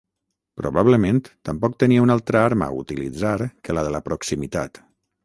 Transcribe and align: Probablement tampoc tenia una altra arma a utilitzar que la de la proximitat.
Probablement 0.59 1.19
tampoc 1.49 1.75
tenia 1.83 2.05
una 2.05 2.15
altra 2.19 2.41
arma 2.45 2.71
a 2.71 2.75
utilitzar 2.79 3.35
que 3.67 3.77
la 3.79 3.85
de 3.89 3.93
la 3.97 4.03
proximitat. 4.09 4.83